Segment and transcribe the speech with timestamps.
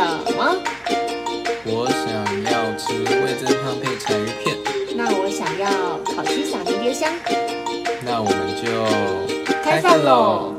[0.00, 0.56] 什么？
[1.66, 2.08] 我想
[2.44, 4.56] 要吃味增汤配柴鱼片，
[4.96, 7.12] 那我想要烤鸡撒迷迭香。
[8.02, 10.54] 那我们就开饭喽！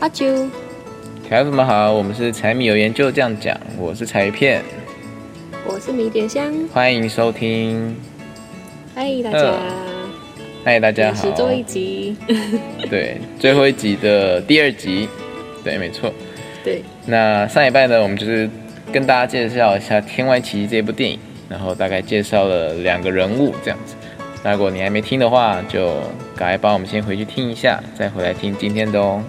[0.00, 0.50] 阿啾，
[1.22, 4.62] 小朋友们好，我们是柴米油盐就这样讲，我是柴鱼片，
[5.66, 6.52] 我是迷迭香。
[6.74, 7.96] 欢迎收听，
[8.94, 9.54] 嗨，大家，
[10.62, 12.16] 嗨，大家好，是最后一集，
[12.90, 15.08] 对，最后一集的第二集，
[15.64, 16.12] 对，没错，
[16.66, 16.82] 对。
[17.06, 18.50] 那上一拜呢，我们就是
[18.92, 21.16] 跟大家介绍一下《天外奇迹》这部电影，
[21.48, 23.94] 然后大概介绍了两个人物这样子。
[24.42, 26.00] 那如果你还没听的话，就
[26.34, 29.22] 赶快帮我们先回去听一下，再回来听今天的哦。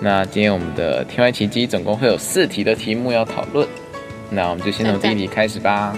[0.00, 3.68] 那今天我们的《天外奇迹》总共会有四题的题目要讨论，
[4.30, 5.94] 那我们就先从第一题开始吧。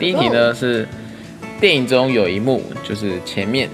[0.00, 0.88] 第一题呢是
[1.60, 3.68] 电影中有一幕，就是前面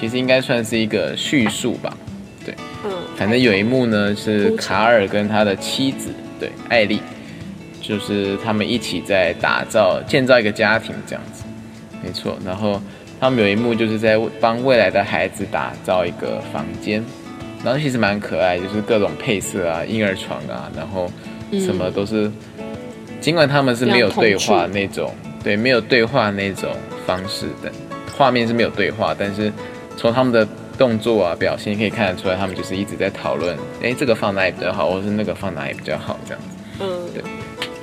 [0.00, 1.94] 其实应该算是一个叙述吧，
[2.42, 2.54] 对，
[2.86, 7.00] 嗯，反正有一幕呢是卡尔跟他的妻子，对，艾丽，
[7.80, 11.44] 就是他们一起在打造、建造一个家庭这样子，
[12.02, 12.36] 没错。
[12.44, 12.80] 然后
[13.20, 17.02] 他们有一幕就是在帮未来的孩子打造一个房间。
[17.64, 21.10] 然后其实蛮可爱，就是各种配色啊，婴儿床啊，然后
[21.52, 22.30] 什么都是。
[23.22, 25.10] 尽管他们是没有对话那种，
[25.42, 26.68] 对，没有对话那种
[27.06, 27.72] 方式的
[28.14, 29.50] 画面是没有对话，但是
[29.96, 36.56] 从他们的动作啊表现可以看得出来，他们就是一直在讨论，哎，这个放哪里比较好，或是那个放哪里比较好，这样子。
[36.80, 37.22] 嗯，对。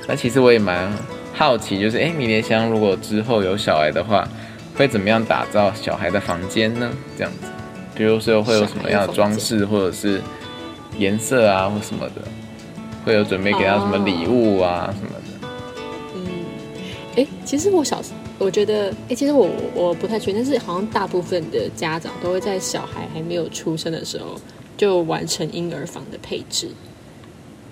[0.06, 0.92] 那其实我也蛮
[1.32, 4.28] 好奇，就是哎，迷迭香如果之后有小孩的话，
[4.76, 6.90] 会怎么样打造小孩的房间呢？
[7.16, 7.46] 这样子。
[7.94, 10.20] 比如说会有什么样的装饰，或者是
[10.98, 12.22] 颜色啊，或什么的，
[13.04, 15.48] 会有准备给他什么礼物啊什么的。
[16.16, 16.22] 嗯，
[17.16, 24.34] 哎，其实我小时我觉得，哎，其实我我不太确定，但是好像大部分的家长都会在小孩还没有出生的时候
[24.76, 26.68] 就完成婴儿房的配置，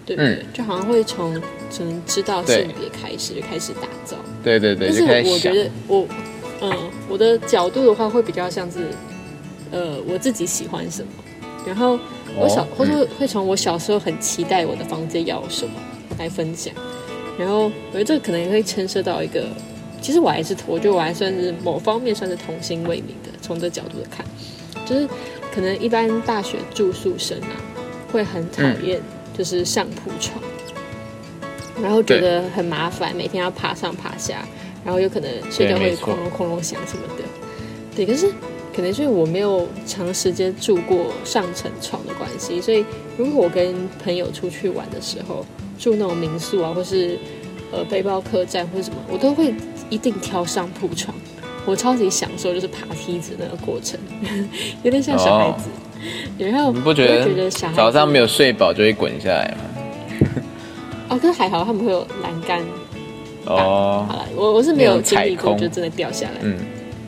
[0.07, 0.45] 对不对？
[0.53, 4.17] 就好像会从从知道性别开始就开始打造。
[4.43, 6.07] 对对对，但是我觉得我
[6.61, 6.73] 嗯，
[7.09, 8.79] 我的角度的话会比较像是。
[9.73, 11.09] 呃，我自己喜欢什么，
[11.65, 11.97] 然后
[12.37, 15.75] 我小或者会从我小时候很期待我的房间要什么
[16.19, 16.75] 来分享，
[17.39, 19.47] 然后我觉得这个可能也会牵涉到一个，
[20.01, 24.25] 其实我还是我觉得我还算是某方面算是童心未泯的，从这角度的看，
[24.87, 25.09] 就是
[25.55, 27.55] 可能一般大学住宿生啊
[28.13, 29.01] 会很讨厌
[29.37, 30.43] 就是上铺床，
[31.83, 34.47] 然后觉得很麻烦，每天要爬上爬下，
[34.85, 37.25] 然后有可能睡觉会哐隆哐隆响什么的，
[37.95, 38.33] 对，可是。
[38.73, 42.85] 可能是我没有长时间住过上层床的关系，所以
[43.19, 45.45] 如果我跟朋友出去玩的时候
[45.77, 47.19] 住那种民宿啊，或是
[47.73, 49.53] 呃背包客栈或者什么，我都会
[49.91, 51.15] 一定挑上铺床。
[51.67, 54.01] 我超级享受就是爬梯子那个过程，
[54.83, 55.69] 有点像小孩子。
[56.39, 60.43] 然后你不觉得早上没有睡饱就会滚下来吗？
[61.11, 62.63] 哦，可是还好他们会有栏杆。
[63.45, 66.41] 哦，好了，我我是没有经历过，就真的掉下来。
[66.43, 66.57] 嗯。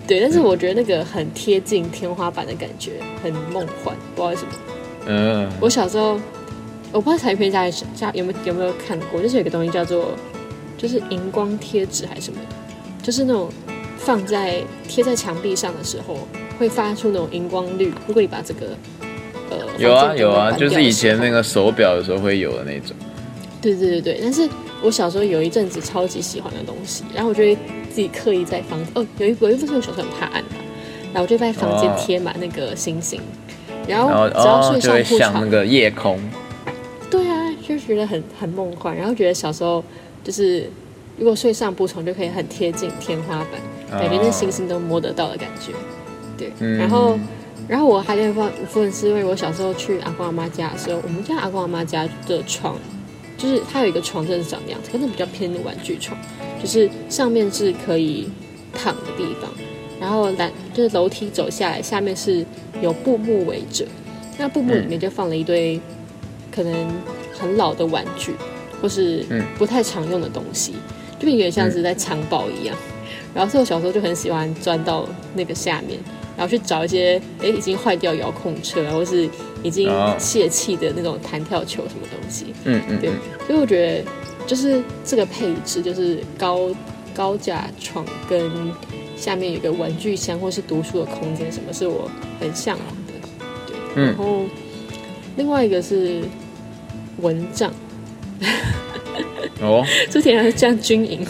[0.06, 4.48] 对，但是我觉得那个很贴近天花板的感觉，很梦幻，不知道为什么。
[5.06, 5.50] 嗯。
[5.60, 6.20] 我小时候，
[6.90, 10.10] 我不知道彩片家家有没有有没有看过，就是有个东西叫做，
[10.76, 12.56] 就是荧光贴纸还是什么的，
[13.02, 13.50] 就是那种
[13.98, 16.16] 放在贴在墙壁上的时候，
[16.58, 17.92] 会发出那种荧光绿。
[18.06, 18.76] 如果你把这个，
[19.50, 22.96] 呃，有啊有啊，就是以前那个手表的时候会有的那种。
[23.60, 24.48] 对对对对，但是
[24.82, 27.56] 我小时候有一阵子超级喜欢的东西，然后我就会
[27.88, 30.56] 自己刻意在房哦，有一有一部分我小时候很怕暗的，
[31.12, 33.20] 然后我就在房间贴满那个星星，
[33.86, 36.18] 然后只要睡上铺床，那个夜空。
[37.08, 39.84] 对啊，就觉得很很梦幻，然后觉得小时候
[40.24, 40.68] 就是
[41.16, 45.72] 如果睡上铺床就可以很贴近天花板，感觉那星星都摸得到的感觉。
[46.36, 47.18] 对，然后
[47.68, 52.76] 然后我还有一部分是因为我小时候去阿公阿妈家的时候，我们家阿公阿妈家的床。
[53.38, 56.16] 就是它有一个床，真的是长那样子，可是比较偏的玩具床，
[56.62, 58.30] 就是上面是可以
[58.72, 59.50] 躺的地方，
[59.98, 62.46] 然后来就是楼梯走下来，下面是
[62.80, 63.84] 有布幕围着，
[64.38, 65.80] 那布幕里面就放了一堆
[66.54, 66.72] 可能
[67.36, 68.32] 很老的玩具，
[68.80, 69.26] 或是
[69.58, 70.74] 不太常用的东西，
[71.22, 72.76] 就有点像是在藏宝一样。
[73.32, 75.98] 然后所以我小时候就很喜欢钻到那个下面。
[76.34, 79.28] 然后去找一些哎已经坏掉遥控车，或是
[79.62, 82.46] 已经泄气的那种弹跳球什么东西。
[82.64, 83.10] 嗯嗯，对。
[83.46, 84.10] 所以我觉得
[84.46, 86.70] 就是这个配置，就是高
[87.14, 88.50] 高架床跟
[89.14, 92.10] 下面有个玩具箱或是读书的空间，什么是我
[92.40, 93.28] 很向往的。
[93.66, 93.76] 对。
[93.96, 94.06] 嗯。
[94.06, 94.46] 然后
[95.36, 96.22] 另外一个是
[97.18, 97.70] 蚊帐。
[99.62, 99.84] 哦。
[100.10, 101.26] 之前是样军营。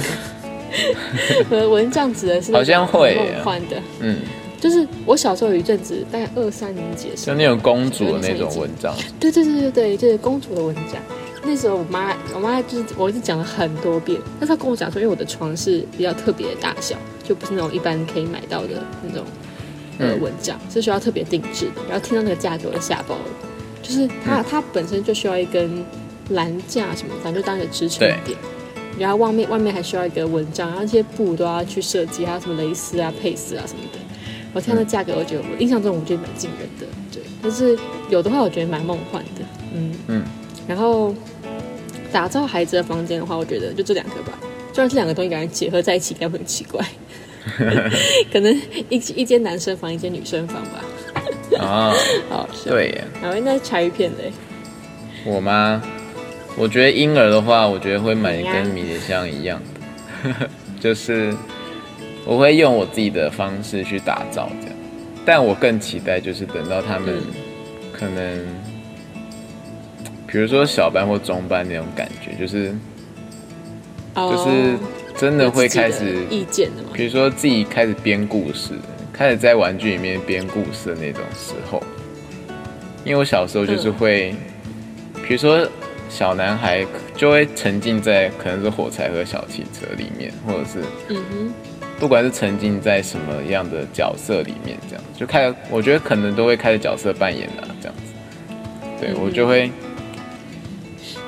[1.50, 3.76] 蚊帐指的是好像会梦幻的。
[4.00, 4.16] 嗯。
[4.58, 8.94] 就是我小时候有一阵子，大概二三年级的时候，就那种公主的那种文章。
[9.18, 11.02] 对对对对对，就是公主的文章。
[11.44, 16.94] 那时候我妈，我妈就是我一直讲了很多遍，但是她跟我讲说，因为我的床是比较特别的大小，
[17.24, 19.24] 就不是那种一般可以买到的那种
[19.98, 21.82] 呃蚊帐，是需要特别定制的。
[21.90, 23.24] 然后听到那个价格，我就吓爆了。
[23.82, 25.84] 就是它它本身就需要一根
[26.30, 28.36] 栏架什么，反正就当一个支撑点。
[28.98, 33.98] 然后外面外面还需要一个蚊帐，然后这些布都要去设计，还有什么蕾丝啊、配饰啊什么的。
[34.52, 37.22] 我听到价格，我觉得我印象中我觉得蛮惊人的，对。
[37.42, 37.76] 但是
[38.10, 39.42] 有的话，我觉得蛮梦幻的，
[39.74, 40.24] 嗯嗯。
[40.68, 41.14] 然后
[42.12, 44.38] 打造孩子的房间的话，我觉得就这两个吧。
[44.74, 46.84] 虽然这两个东西感觉结合在一起，应该会很奇怪。
[48.30, 48.54] 可能
[48.90, 50.84] 一一间男生房，一间女生房吧。
[51.58, 51.94] 啊，
[52.28, 53.02] 好，对。
[53.20, 54.18] 然后应该柴鱼片的。
[55.24, 55.82] 我吗？
[56.56, 59.60] 我觉得婴儿的话，我觉得会买跟迷迭香一样
[60.22, 61.34] 的， 就是
[62.26, 64.76] 我会用我自己的方式去打造这样。
[65.24, 67.20] 但我更期待就是等到他们
[67.92, 68.46] 可能，
[70.26, 72.74] 比如说小班或中班那种感觉，就是
[74.14, 74.76] 就是
[75.16, 76.90] 真的会开始意见的嘛。
[76.92, 78.74] 比如说自己开始编故事，
[79.12, 81.82] 开始在玩具里面编故事的那种时候，
[83.04, 84.34] 因为我小时候就是会，
[85.26, 85.66] 比如说。
[86.12, 86.84] 小男孩
[87.16, 91.52] 就会沉浸在可能是火柴和小汽车里面，或者是，嗯哼，
[91.98, 98.02] 不管是沉浸在什么样的角色里面，这样就开始，我觉得可能都会开始角色扮演了，这样子。
[99.00, 99.70] 对我就会，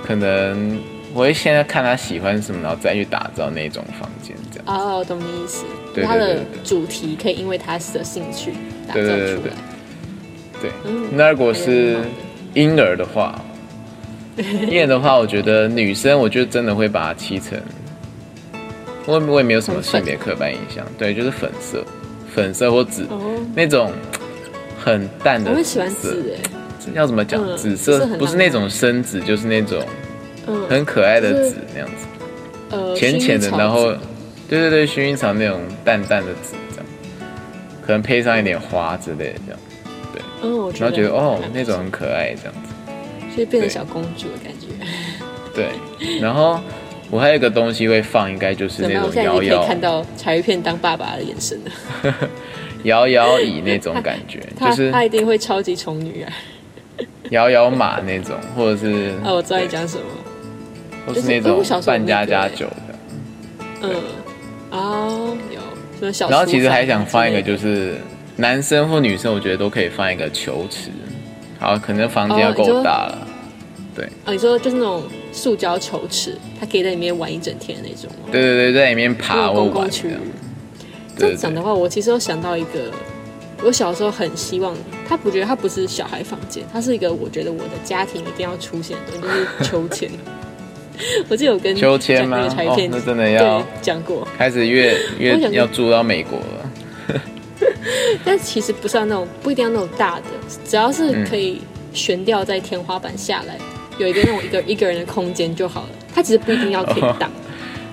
[0.05, 0.79] 可能
[1.15, 4.67] 我会现在看他喜欢什么，然后再去打造那种房间，这样。
[4.67, 5.65] 哦，懂你意思。
[5.95, 8.53] 对他的主题可以因为他的兴趣
[8.87, 9.55] 打造出来。
[10.61, 10.71] 对，
[11.11, 11.97] 那如果是
[12.53, 13.43] 婴儿的话。
[14.69, 17.61] 因为的话，我觉得女生，我就真的会把它漆成，
[19.07, 21.85] 我我也没有什么性别刻板印象，对，就是粉色，
[22.35, 23.07] 粉色或紫
[23.55, 23.93] 那种
[24.83, 25.53] 很淡的。
[25.53, 26.41] 我喜欢紫哎，
[26.95, 27.41] 要怎么讲？
[27.57, 29.81] 紫色不是那种深紫，就是那种
[30.69, 32.07] 很可爱的紫那样子，
[32.71, 33.93] 呃，浅浅的，然后
[34.49, 36.87] 对对对，薰衣草那种淡淡的紫这样，
[37.87, 39.61] 可能配上一点花之类的这样，
[40.13, 40.21] 对，
[40.81, 42.74] 然后觉得哦，那种很可爱这样子。
[43.37, 44.69] 就变成小公主的感觉。
[45.55, 45.69] 对，
[46.21, 46.61] 然后
[47.11, 49.59] 我还有一个东西会放，应该就是那种摇摇。
[49.59, 52.15] 可以看到柴鱼片当爸爸的眼神了。
[52.85, 56.33] 摇摇椅那种感觉， 就是他一定会超级宠女儿。
[57.31, 60.05] 摇摇马那种，或者是 哦，我知道你讲什么。
[61.07, 62.95] 或是那种扮家家酒的。
[63.83, 63.91] 嗯，
[64.71, 65.61] 哦，有
[65.99, 66.29] 什么小？
[66.31, 67.97] 然后其实还想放一个，就是
[68.37, 70.91] 男生或女生，我觉得都可以放一个球池。
[71.59, 73.24] 好，可能房间要够大了，
[73.95, 74.05] 对。
[74.25, 75.03] 啊，你说就是那种
[75.33, 78.29] 塑胶球池，它可以在里面玩一整天的那种吗？
[78.33, 79.91] 对对对，在里面爬或玩。
[81.17, 82.91] 这样讲的话，我其实有想到一个，
[83.63, 84.77] 我小时候很希望，
[85.09, 90.11] 他不觉得他不是小孩房间，他是一个我觉得我的家庭一定要出现的东西，就是秋千。
[91.29, 92.49] 我记得有跟秋千吗？
[92.49, 94.27] 哦，那真的要讲过。
[94.37, 97.21] 开始越 越要住到美国了。
[98.25, 100.25] 但其实不是要那种，不一定要那种大的，
[100.65, 101.61] 只要是可以
[101.93, 103.59] 悬吊在天花板下来，
[103.99, 105.89] 有一个那种一个一个人的空间就好了。
[106.15, 107.31] 它其实不一定要可以挡，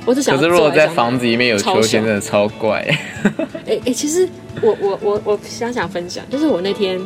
[0.05, 0.35] 我只想。
[0.35, 2.79] 可是如果在房子里面有秋千，真的超怪。
[3.67, 4.27] 哎哎，其实
[4.61, 6.99] 我我我我想想分享，就是我那天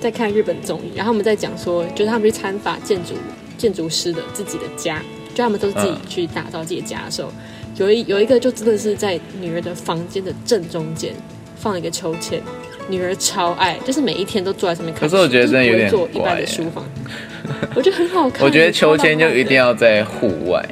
[0.00, 3.14] 在看日本综艺，然后他们在讲说，就是他们去参访建筑
[3.56, 5.02] 建筑师的自己的家，
[5.34, 7.32] 就他们都是自己去打造自己的家的时候，
[7.76, 11.14] 有一有一个就真的是在女儿的房间的正中间。
[11.60, 12.40] 放了一个秋千，
[12.88, 15.08] 女儿超爱，就是每一天都坐在上面看。
[15.08, 16.84] 可是我觉得真的有点坐一般的书房，
[17.74, 18.42] 我觉得很好看。
[18.46, 20.64] 我觉得秋千就一定要在户外，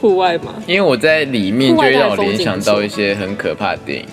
[0.00, 4.06] 户外嘛，因为我在里面就会让我联想到一些很可怕的电影。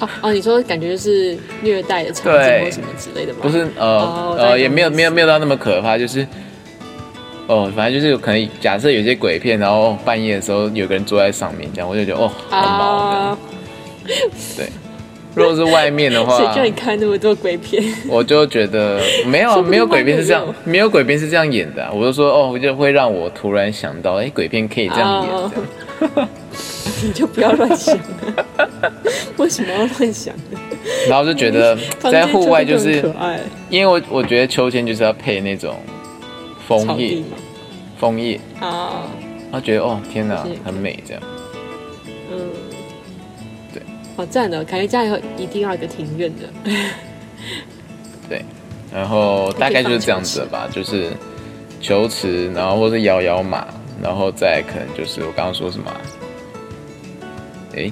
[0.00, 3.38] 哦哦，你说感觉就是虐待的场景或什么之类的吗？
[3.42, 6.26] 不是，呃呃，也没有没有没有到那么可怕，就是
[7.46, 13.38] 哦，反正就是可能假设有些鬼片，然后半夜的时候有个人坐在上面，这样我就觉得哦，很毛的，
[14.56, 14.68] 对。
[15.34, 17.82] 如果是外面的话，谁叫你看那么多鬼片？
[18.08, 21.88] 我就觉得没有没有鬼片是这样，没有鬼片是这样演的。
[21.92, 26.10] 我就说哦，就会让我突然想到，哎，鬼片可以这样演。
[27.02, 27.98] 你就不要乱想，
[29.36, 30.34] 为什么要乱想？
[31.08, 33.02] 然后就觉得在户外就是
[33.68, 35.76] 因为我我觉得秋千就是要配那种
[36.66, 37.22] 枫叶，
[37.98, 39.02] 枫叶啊，
[39.50, 41.22] 然后觉得哦天哪，很美这样。
[44.16, 46.72] 好赞哦，感觉家以后一定要一个庭院的。
[48.28, 48.44] 对，
[48.92, 51.10] 然后大概就是这样子吧，就是
[51.80, 53.66] 球池，然后或是摇摇马，
[54.02, 55.92] 然后再可能就是我刚刚说什么？
[57.76, 57.90] 哎，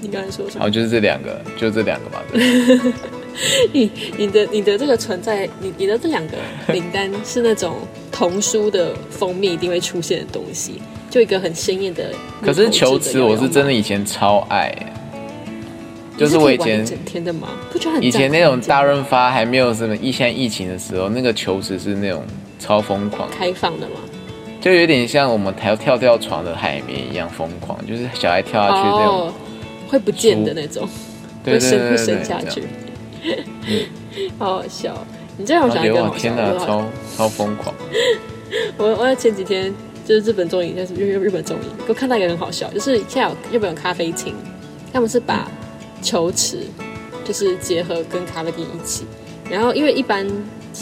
[0.00, 0.66] 你刚才说什么？
[0.66, 2.22] 哦，就是这两个，就这两个嘛。
[2.32, 2.92] 对。
[3.72, 6.36] 你你的你的这个存在，你你的这两个
[6.70, 7.76] 名单 是那种
[8.12, 12.10] 童书的封面一定会出现的东西，就一个很鲜艳的。
[12.42, 14.70] 可是球池我是真的以前超爱，
[16.22, 17.48] 就是我以前整天的吗？
[17.70, 22.22] 不觉得很以前那种大润发还没有什么疫现在疫情的时候，那个球池是那种
[22.58, 23.96] 超疯狂开放的吗？
[24.60, 29.32] 就有点像我们跳跳跳床的海绵一样疯狂，就是小孩跳下去那种
[29.88, 30.88] 会不见的那种，
[31.44, 32.62] 会深会深下去。
[34.38, 34.94] 好好笑！
[35.36, 36.84] 你这样我想一个好天哪，超
[37.16, 37.74] 超疯狂！
[38.76, 39.72] 我我在前几天
[40.04, 44.34] 就是日本综艺，就是日日本综艺，我看到一个很好笑，就是现在有日本有咖啡厅，
[44.92, 45.50] 他们是把
[46.02, 46.58] 球池
[47.24, 49.04] 就是结合跟咖啡厅一起，
[49.48, 50.26] 然后因为一般。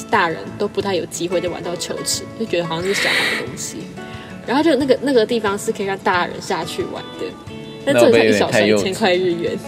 [0.08, 3.78] 大人都不太有机会就玩到球池，就觉得好像是小孩的东西。
[4.46, 7.26] 然后就那个那个地方是可以让大人下去玩的，
[7.84, 9.58] 但这才一小时一千块日元，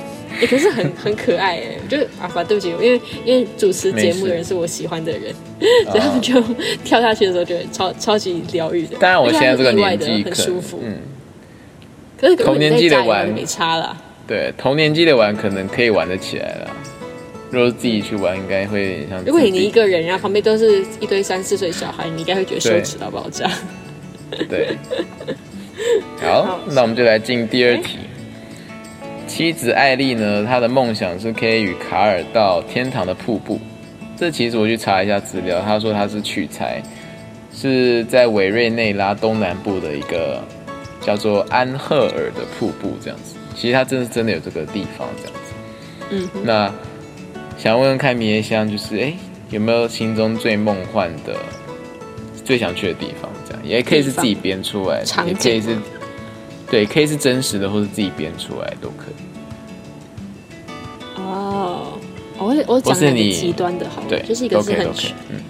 [0.41, 1.77] 也可是很 很可爱哎。
[1.89, 5.35] 就啊，反正对不起，因为因为主持节目的人是我喜欢的人，
[5.87, 6.41] 所以他们就
[6.85, 8.97] 跳下去的时候觉得超超级疗愈的。
[8.99, 10.99] 当然我现在这个年纪很舒服，嗯。
[12.17, 14.01] 可是同年纪的玩没差了。
[14.33, 16.71] 对，同年纪的玩可能可以玩得起来了。
[17.51, 19.23] 如果自己去玩，应该会像。
[19.27, 23.51] 如果你一个人，然后旁边都是一堆三四岁小孩，你应该会觉得羞耻到爆炸。
[24.49, 24.75] 对。
[26.19, 27.99] 好，那我们就来进第二题。
[29.27, 33.61] 妻子艾丽呢，她的梦想是可以与卡尔到天堂的瀑布。
[34.17, 36.81] 这其实我去查一下资料，她说她是取材，
[37.55, 40.43] 是在委瑞内拉东南部的一个
[41.03, 43.37] 叫做安赫尔的瀑布，这样子。
[43.55, 45.41] 其实他真是真的有这个地方，这样子。
[46.11, 46.29] 嗯。
[46.45, 46.73] 那。
[47.59, 49.15] 想问问看，迷夜香就是哎，
[49.51, 51.37] 有没有心中最梦幻的、
[52.45, 53.31] 最想去的地方？
[53.47, 55.79] 这样也可以是自己编出来，也可以是，
[56.69, 59.23] 对，可以是真实的，或是自己编出来都可以。
[61.23, 61.97] 哦，
[62.39, 65.41] 我我讲一个极端的，好，对，就是一个是很虚，嗯，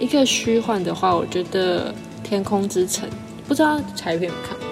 [0.00, 1.90] 一个虚幻的话，我觉得
[2.22, 3.06] 《天空之城》，
[3.46, 4.65] 不知道柴片有没有看过，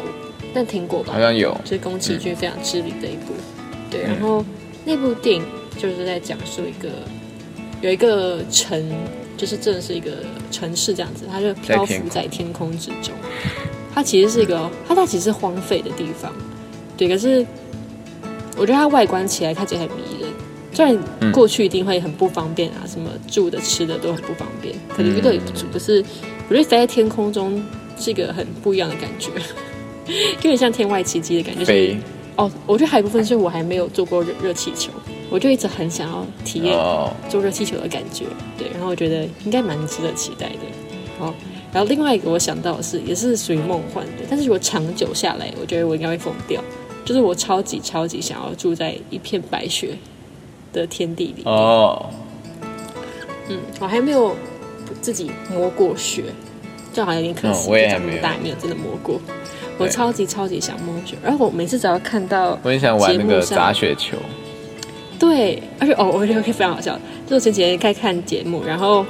[0.54, 1.12] 但听过吧？
[1.12, 3.34] 好像有，是宫崎骏非常知名的一部，
[3.90, 4.44] 对，然后
[4.84, 5.44] 那部电影。
[5.76, 6.88] 就是在讲述一个
[7.80, 8.80] 有一个城，
[9.36, 10.12] 就是真的是一个
[10.52, 13.12] 城市这样子，它就漂浮在天空之中。
[13.92, 16.32] 它其实是一个，它它其实是荒废的地方，
[16.96, 17.08] 对。
[17.08, 17.44] 可是
[18.56, 20.30] 我觉得它外观起来看起来很迷人，
[20.72, 24.76] 虽然过去一定会很不方便啊，什么住的吃的都很不方便。
[24.96, 25.36] 可能一个
[25.72, 26.04] 不是，
[26.48, 27.60] 我觉得飞在天空中
[27.98, 29.30] 是一个很不一样的感觉，
[30.36, 31.64] 有点像天外奇迹的感觉。
[31.64, 31.96] 飞
[32.36, 34.90] 哦，我觉得还有一部分是我还没有坐过热热气球。
[35.30, 36.78] 我就一直很想要体验
[37.28, 38.24] 坐热气球的感觉，
[38.56, 40.60] 对，然后我觉得应该蛮值得期待的。
[41.18, 41.34] 好，
[41.72, 46.62] 然后另外一个我想到的是，也是属于梦幻的，但是如果长久下来，我觉得我应该会疯掉。
[47.04, 49.96] 就是我超级超级想要住在一片白雪
[50.72, 51.42] 的天地里。
[51.44, 52.10] 哦，
[53.48, 54.36] 嗯，我还没有
[55.00, 56.24] 自己摸过雪，
[56.92, 59.20] 就好像有点可惜，长那么大没有真的摸过。
[59.78, 64.16] 我超级超级想摸雪，然后我每次只要看到，我很想玩那个砸雪球。
[65.18, 66.98] 对，而且哦，我觉得非常好笑。
[67.26, 69.04] 就是前几天在看节目，然后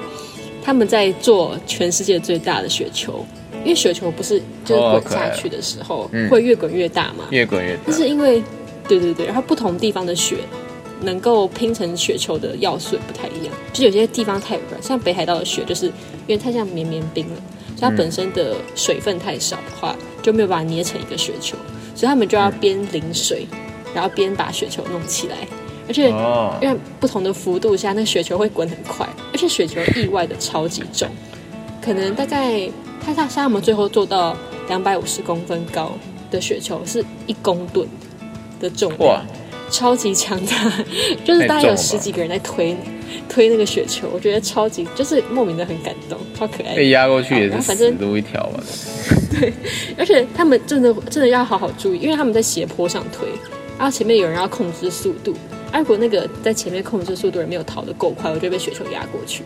[0.62, 3.24] 他们在做全世界最大的雪球，
[3.64, 7.80] 因为雪球不是就是滚下去的时候会越滚越大嘛，越滚越大。
[7.86, 8.42] 但是因为
[8.86, 10.36] 对对对，然后不同地方的雪
[11.00, 15.92] 能够拼成雪球的要素也不太一样，就有些地方太软，像北海道的雪，就是因
[16.28, 17.36] 为太像绵绵冰了，
[17.76, 21.54] 所以它本身的水分太少的话，就没有把它捏成一个雪球，
[21.94, 23.46] 所以他们就要边淋水，
[23.94, 25.36] 然后边把雪球弄起来。
[25.86, 26.08] 而且，
[26.62, 31.06] 因为不同的幅度下，那雪球会滚很快，而且雪球意外的超级重，
[31.82, 32.66] 可能大概
[33.04, 34.34] 他像像我们最后做到
[34.66, 35.92] 两百五十公分高
[36.30, 37.86] 的雪球是一公吨
[38.58, 39.22] 的重量，
[39.70, 40.72] 超级强大，
[41.22, 42.74] 就是大概有十几个人在推
[43.28, 46.74] 推那个雪球，我觉得超级就是莫名的很感动，超可爱。
[46.74, 48.62] 被压过去也是死路一条吧。
[49.38, 49.52] 对，
[49.98, 53.28] 而且他们真的真的要好好注意，因为他们在斜坡上推，
[53.78, 55.34] 然后前面有人要控制速度。
[55.76, 59.42] 如果那个在前面控制速度人没有逃得够快，我就被雪球压过去。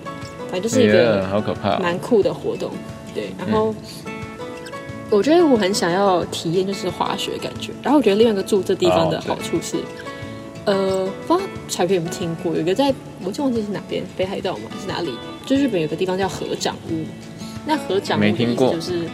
[0.50, 2.71] 反正就是一个好可怕、蛮酷的活动。
[3.15, 3.75] 对，然后
[5.09, 7.73] 我觉得我很想要体验就是滑雪感觉。
[7.83, 9.79] 然后我觉得另外一个住这地方的好处是，
[10.67, 12.54] 呃，不知道彩片有没有听过？
[12.54, 15.14] 有一个在我就忘记是哪边，北海道嘛，是哪里？
[15.46, 17.04] 就日本有个地方叫合掌屋。
[17.66, 19.08] 那合掌屋的意思就是，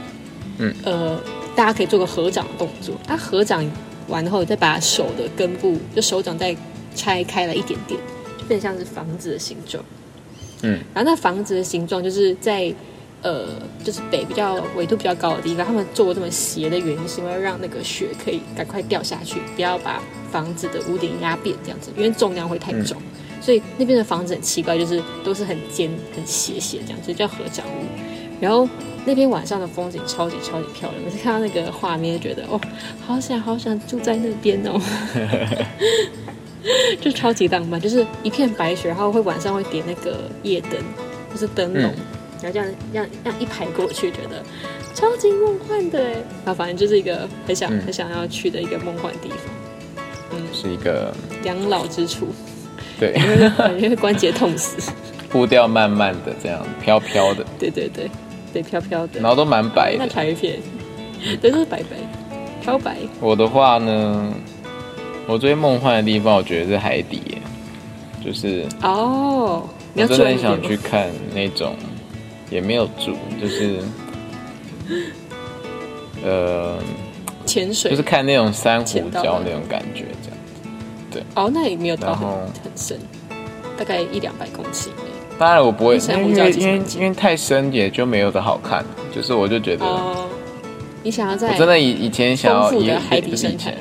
[0.58, 1.20] 嗯，呃，
[1.56, 2.94] 大家可以做个合掌的动作。
[3.06, 3.68] 它合掌
[4.08, 6.56] 完后，再把手的根部，就手掌再
[6.94, 7.98] 拆开了一点点，
[8.38, 9.84] 就变像是房子的形状。
[10.62, 12.72] 嗯，然后那房子的形状就是在
[13.24, 13.48] 呃，
[13.82, 20.00] 就是北比较纬度比较高的地方，他们做这么斜的原因是因为让那个雪可以赶快掉下去，不要把
[20.30, 22.96] 房子的屋顶压扁这样子，因为重量会太重。
[23.40, 27.84] 所以那边的房子很奇怪，就是都是很尖、很斜斜这样，所以叫合掌屋。
[28.40, 28.68] 然后
[29.06, 32.60] 那边晚上的风景超级超级漂亮，每次看到那个画面，就觉得哦，
[33.06, 34.80] 好想好想住在那边哦，
[37.00, 40.72] 就超级浪漫，就是一片白雪，然后会晚上会点那个夜灯，
[41.32, 41.94] 就是灯笼，
[42.44, 44.42] 然后这样这样这样一排过去，觉得
[44.94, 46.12] 超级梦幻的哎，
[46.44, 49.38] 然后反正就是一个很想很想要去的一个梦幻地方，
[50.32, 51.12] 嗯，是一个
[51.44, 52.28] 养老之处，
[53.00, 53.14] 对，
[53.80, 54.92] 因为关节痛死，
[55.30, 58.10] 步调慢慢的这样飘飘的，对对对。
[58.52, 59.98] 对，飘飘的，然后都蛮白的。
[59.98, 60.60] 那台片，
[61.40, 61.96] 对，都是白白，
[62.62, 62.98] 飘白。
[63.20, 64.32] 我的话呢，
[65.26, 67.38] 我最梦幻的地方，我觉得是海底，
[68.24, 71.74] 就是哦，我真的很想去看那种，
[72.50, 73.78] 也没有住，就是
[76.24, 76.78] 呃，
[77.44, 80.68] 潜水，就是看那种珊瑚礁那种感觉，这样子。
[81.10, 82.98] 对，哦，那也没有到很很深，
[83.76, 84.90] 大概一两百公尺。
[85.36, 89.84] 当然我不会，因为因为因为因为太深也就没有的好看，就是我就觉得，
[91.02, 93.74] 你想要在我真的以以前想要以海底生态，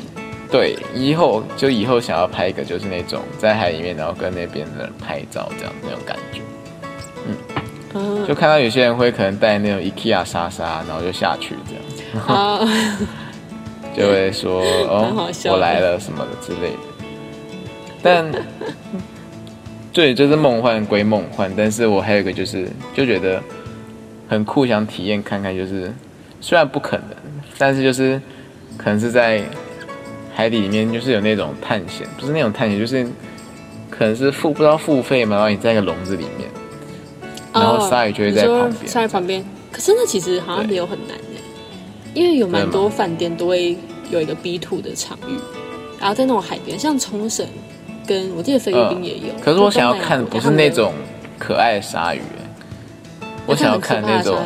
[0.52, 6.42] 对，以后就以后想要拍一个就是那种在海里面，然后跟那边的人拍照这样那种感觉，
[7.28, 7.36] 嗯，
[8.28, 11.74] 就看到有些人会可能带那种 IKEA 沙沙，然后就下去这
[12.20, 12.68] 样，
[13.96, 16.78] 就会说哦我来了什么的之类的，
[18.02, 18.32] 但。
[19.94, 23.40] 对，就是梦幻归梦幻，但是我还有一个就是就觉得
[24.28, 25.56] 很酷，想体验看看。
[25.56, 25.94] 就是
[26.42, 27.06] 虽然不可能，
[27.60, 28.20] 但是就是
[28.76, 29.44] 可能是在
[30.34, 33.06] 海底里面，就是有那种探险，不是那种探险，就是
[33.92, 36.50] 可能是付不知道付费嘛，然后你在一个笼子里面，
[37.54, 38.88] 然后鲨鱼就会在旁边。
[38.88, 41.42] 鲨鱼旁边，可是那其实好像没有很难的，
[42.14, 43.78] 因为有蛮多饭店都会
[44.10, 45.38] 有一个 B two 的场域，
[46.00, 47.48] 然后在那种海边，像冲绳。
[48.06, 50.92] 跟我记得菲律宾也有，可是我想要看不是那种
[51.40, 52.20] 可爱的鲨鱼，
[53.46, 54.38] 我想要看那种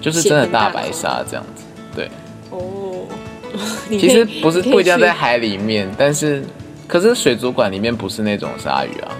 [0.00, 1.62] 就是真的大白鲨这样子。
[1.94, 2.10] 对，
[2.50, 3.06] 哦，
[3.88, 6.42] 其实不是不一定在海里面，但是
[6.88, 9.14] 可是水族馆里面不是那种鲨鱼啊，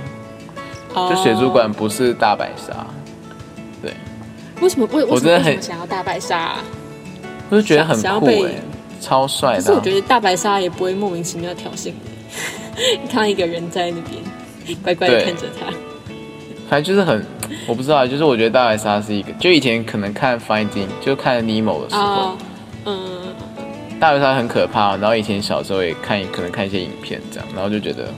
[1.11, 2.87] 就水族馆不是大白鲨。
[3.83, 3.93] 对，
[4.61, 4.89] 为什么？
[4.91, 6.57] 我我真的很想要大白鲨，
[7.51, 8.53] 我就觉得很酷哎，
[9.01, 9.63] 超帅的。
[9.63, 11.93] 可是我觉得大白鲨也不会莫名其妙挑衅
[13.03, 15.67] 你看到一个人在那边乖乖的看着他，
[16.69, 17.25] 反正就是很，
[17.67, 22.37] 我不知道，就是我觉得大白鲨是一个，就以前可能看 Finding 就看 Nemo 的时候，
[22.85, 23.35] 嗯，
[23.99, 28.13] 大白鲨很可怕，然后以前小时候也看，可能看一些影片这样，然后就觉得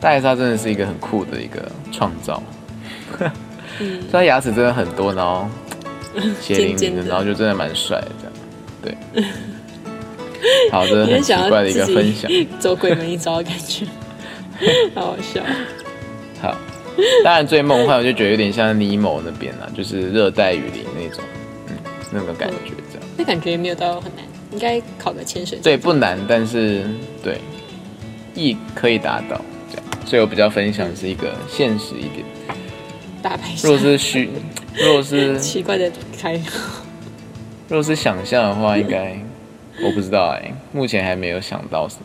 [0.00, 2.42] 大白鲨真的是一个很酷的一个创造，
[3.78, 5.46] 嗯，它牙齿真的很多，然后
[6.40, 8.08] 血淋淋的，然后就真的蛮帅的
[8.82, 9.22] 这样，对。
[10.72, 13.84] 好的，很奇怪的一个分享， 走鬼门一遭的感觉，
[14.94, 15.42] 好好笑。
[16.40, 16.56] 好，
[17.22, 21.22] 当然最梦幻，我就觉得有点像尼莫那边啊，就是热带雨林那种，
[21.68, 21.74] 嗯，
[22.10, 23.06] 那个感觉这样。
[23.18, 25.58] 那感觉没有到很难，应该考个潜水。
[25.62, 26.84] 对，不难，但是
[27.22, 27.38] 对，
[28.34, 29.38] 亦可以达到
[30.10, 32.26] 所以我比较分享是一个现实一点。
[33.22, 34.28] 大白如果是虚，
[34.76, 35.88] 如果是 奇怪的
[36.20, 36.34] 开，
[37.68, 39.16] 如果是想象的话，应该。
[39.84, 42.02] 我不知道哎，目前还没有想到什么。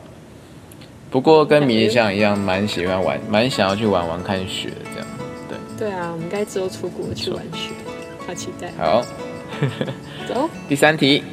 [1.10, 5.08] 不过跟米粒香一样，蛮喜欢玩，蛮想要去玩玩看雪这样。
[5.50, 5.58] 对。
[5.90, 7.72] 对啊，我们该之后出国去玩雪，
[8.28, 8.72] 好期待。
[8.78, 9.04] 好，
[10.30, 10.48] 走。
[10.70, 11.24] 第三题，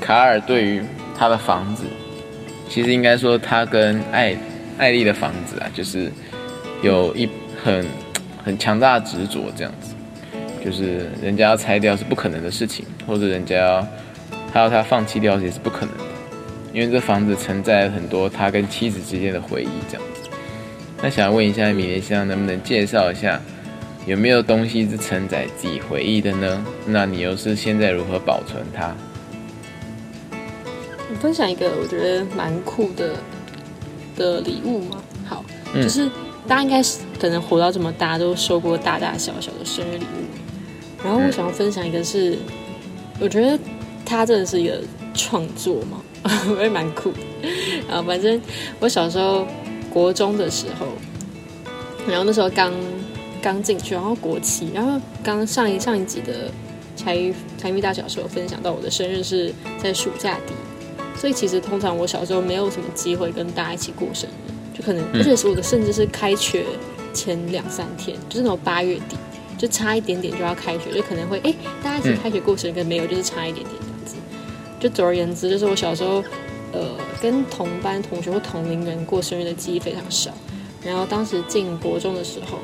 [0.00, 0.82] 卡尔对于
[1.16, 1.84] 他的房子，
[2.68, 4.36] 其实应该说他跟艾
[4.78, 6.10] 艾丽的房子啊，就是
[6.82, 7.28] 有一
[7.62, 7.84] 很
[8.42, 9.94] 很强大的执着这样子，
[10.64, 13.86] 就是人家要拆掉是不可能的事情，或者人家要。
[14.50, 16.04] 还有他放弃掉也是不可能的，
[16.72, 20.30] 因为这房子承载了很多他跟妻子之间的回忆，这样子。
[21.02, 23.38] 那想要问一下米莲香，能不能介绍一下，
[24.06, 26.64] 有没有东西是承载自己回忆的呢？
[26.86, 28.96] 那你又是现在如何保存它？
[31.10, 33.16] 我分享一个我觉得蛮酷的
[34.18, 35.02] 的礼物吗？
[35.26, 36.10] 好，就是
[36.46, 42.36] 大家应该是可能活到这么大都收过大大小小的生日礼物，然后我想要分享一个是，
[43.20, 43.58] 我觉得。
[44.10, 44.80] 他真的是一个
[45.12, 46.02] 创作嘛，
[46.56, 47.10] 我也蛮酷。
[47.90, 48.40] 啊，反正
[48.80, 49.46] 我小时候
[49.90, 50.86] 国中的时候，
[52.08, 52.72] 然后那时候刚
[53.42, 56.50] 刚进去，然后国旗，然后刚上一上一集的
[56.96, 57.18] 柴
[57.58, 60.54] 柴米大小时候分享到我的生日是在暑假底，
[61.18, 66.64] 所以其实通常我小时候没有什么机会跟大家一起过生日，就可能而且是我的甚至是开学
[67.12, 69.16] 前两三天，就是那种八月底，
[69.58, 71.52] 就差一点点就要开学，就可能会哎
[71.82, 74.16] 大家一起开学过生日跟，没有就是差一点点这样子。
[74.78, 76.22] 就总而言之，就是我小时候，
[76.72, 80.30] 呃，跟同班同学或同龄人过生日的记忆非常少。
[80.84, 82.58] 然后当时进国中的时候，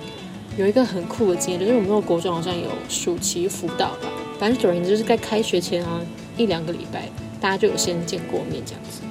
[0.57, 6.01] 有一个很酷的经验，就是我们那个国中好像有暑期辅导吧，反正总而言之就是在开学前啊
[6.37, 7.09] 一两个礼拜，
[7.45, 9.03] 大家就有先见过面这样子。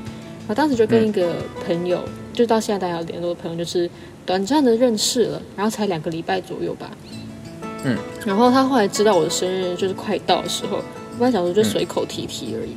[0.47, 3.87] 我当时就跟一个朋友，就到现在大家有联络的朋友，就是
[4.25, 6.89] 短暂的认识了，然后才两个礼拜左右吧。
[7.83, 10.83] 嗯，然后他后来知道我的生日就是快到的时候，我
[11.19, 12.75] 本来想说就随口提提而已。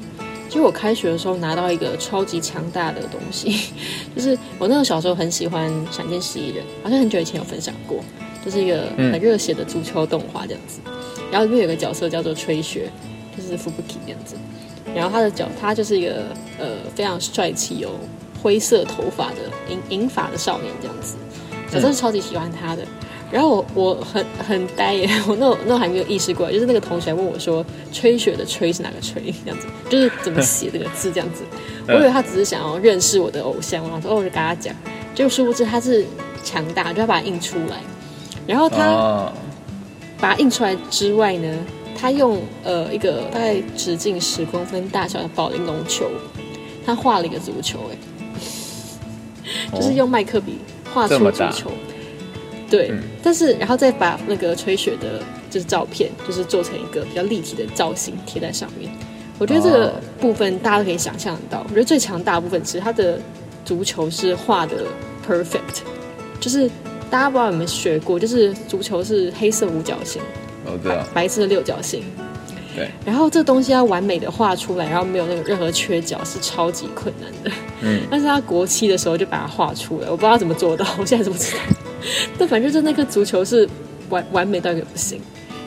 [0.50, 3.72] 就我开学的时候拿到一个超级强大的东西，
[4.14, 8.04] 就是我那个小时候很喜欢《闪电十一人》，好像很久以前有分享过，
[8.44, 10.80] 就是一个很热血的足球动画这样子。
[11.32, 12.90] 然后里面有个角色叫做吹雪，
[13.34, 14.36] 就是 Fubuki 这样子。
[14.96, 16.24] 然后他的脚，他就是一个
[16.58, 17.90] 呃非常帅气有
[18.42, 19.36] 灰色头发的
[19.68, 21.16] 银银发的少年这样子。
[21.70, 22.82] 小时候是超级喜欢他的。
[23.28, 31.42] 然后我我很很呆耶， 我那那还没有意识过来，就是那个同学问我说：“吹雪的吹是哪个吹？”这样子，就是怎么写这个字这样子。
[31.88, 34.72] 我以为他只是想要认识我的偶像，然后哦，我就跟他讲。
[35.12, 36.06] 结果殊不知他是
[36.44, 37.78] 强大，就要把它印出来。
[38.46, 39.32] 然后他
[40.20, 41.52] 把它印出来之外呢，
[41.98, 46.06] 他用呃一个大概直径十公分大小的保龄龙球，
[46.84, 47.96] 他画了一个足球，哎，
[49.74, 50.58] 就是用麦克笔
[50.92, 51.70] 画出足球。
[52.68, 58.90] 对，但是然后再把那个吹雪的，就是照片，就是做成一个比较立体的造型贴在上面。
[59.38, 61.62] 我觉得这个部分大家都可以想象得到。
[61.64, 63.20] 我觉得最强大部分其实它的
[63.64, 64.84] 足球是画的
[65.28, 65.82] perfect，
[66.40, 66.68] 就是
[67.08, 70.20] 大家不知道有没有学过，就是足球是黑色五角星，
[70.66, 72.02] 哦对啊，白色的六角星。
[72.74, 77.50] 对，然后这东西要完美的画出来，然后没有那个任何缺角，是超级困难的。
[77.80, 81.60] 嗯， 但是他国七的时候就把它画出来，我不知道怎么做到，我现在怎么知道？
[82.38, 83.66] 但反正就那个足球是
[84.10, 85.18] 完完美到一个不行，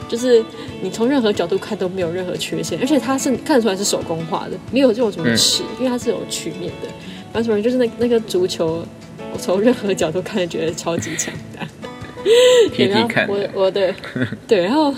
[0.08, 0.46] 就是
[0.84, 6.88] 你从任何角度看都没有任何缺陷，而且它是看得出来是手工画的，没有这种什么尺，因为它是有曲面的。
[7.34, 8.86] 反正就是那那个足球，
[9.34, 11.68] 我从任何角度看觉得超级强大。
[12.78, 13.94] 然后我我的
[14.48, 14.94] 对，然后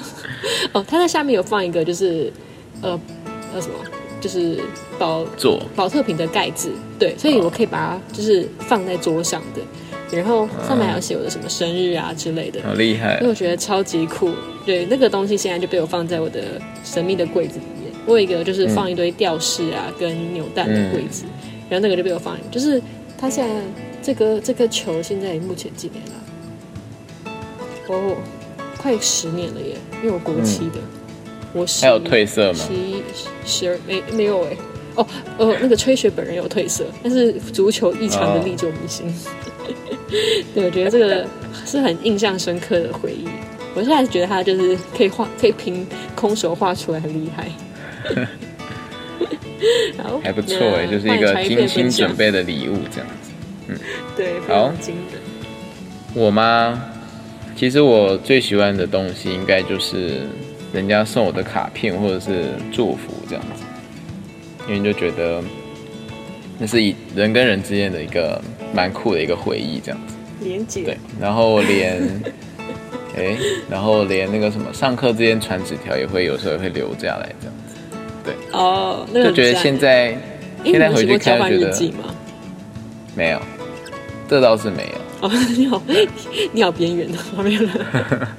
[0.71, 2.31] 哦，他在下面有放一个就是
[2.81, 2.99] 呃
[3.53, 3.75] 呃什么，
[4.19, 4.59] 就是
[4.97, 9.61] 保做保特瓶的盖子，对，所以我可以把它就是放在桌上的。
[10.13, 13.15] 然后上面还有写我的什么生日啊之类的，好厉害！
[13.19, 14.29] 因为我觉得超级酷。
[14.65, 17.93] 对，那个东西现在就被我放在我的神秘的柜子里面。
[18.05, 21.23] 我有一个就是放一堆吊饰啊跟扭蛋的柜子，
[21.69, 22.37] 然后那个就被我放。
[22.51, 22.81] 就是
[23.17, 23.55] 它现在
[24.03, 26.11] 这个这个球现在目前几年了？
[27.91, 28.15] 哦，
[28.77, 29.75] 快十年了耶！
[30.01, 30.79] 因为我国期的，
[31.53, 32.59] 我还有褪色吗？
[32.67, 33.03] 十一、
[33.45, 34.57] 十二没没有哎。
[34.95, 39.13] 哦，呃，那个吹雪本人有褪色，但是足球异常的历久弥新。
[40.53, 41.25] 对，我觉得这个
[41.65, 43.25] 是很印象深刻的回忆。
[43.73, 47.47] 我现在觉得他就是可以画，可以凭空手画出来，很厉害。
[50.03, 53.31] 好，还不错哎，就是一个精心准备的礼物这样子。
[53.67, 53.77] 嗯，
[54.17, 54.73] 对，好。
[56.13, 56.90] 我吗？
[57.55, 60.27] 其实我最喜欢的东西，应该就是
[60.73, 63.63] 人家送我的卡片或者是祝福这样子，
[64.67, 65.41] 因为就觉得
[66.57, 68.41] 那是以人跟人之间的一个。
[68.73, 70.15] 蛮酷的一个回忆，这样子。
[70.39, 70.83] 连接。
[70.83, 72.01] 对，然后连，
[73.17, 73.35] 哎，
[73.69, 77.75] 然后连那个什么，上课之间传纸条也会有时候也会留下来，这样子。
[78.23, 78.33] 对。
[78.53, 80.17] 哦，那就觉得现在
[80.63, 81.93] 现在回去看觉得
[83.13, 83.41] 没有，
[84.29, 85.10] 这倒是没有。
[85.21, 85.81] 哦，你好，
[86.51, 88.29] 你好边缘的，没有了。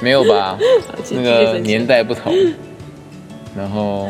[0.00, 0.58] 没有吧？
[1.10, 2.34] 那个年代不同。
[3.56, 4.08] 然后，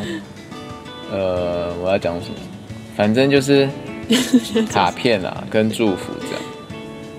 [1.11, 2.37] 呃，我要讲什么？
[2.97, 3.69] 反正就是。
[4.69, 6.43] 卡片啊，跟祝福这样，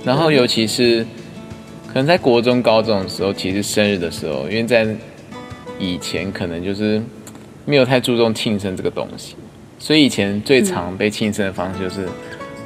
[0.03, 1.03] 然后尤其是
[1.87, 4.85] 可能在国中、高中的时候，其实生日的时候，因为在
[5.79, 7.01] 以前可能就是
[7.65, 9.35] 没有太注重庆生这个东西，
[9.79, 12.07] 所以以前最常被庆生的方式就是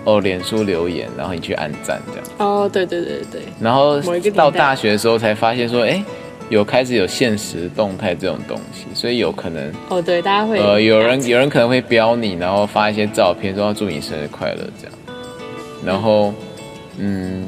[0.08, 2.24] 哦，脸书留言，然后你去按赞这样。
[2.40, 3.42] 哦，对对对对。
[3.60, 4.02] 然后
[4.34, 6.04] 到大学的时候才发现说，哎。
[6.50, 14.96] 有开始有现实动态这种东西，所以有可能哦，对，大家会呃，有人有人可能会标你，然后发一些照片，说要祝你生日快乐这样。
[15.86, 16.34] 然后，
[16.98, 17.46] 嗯，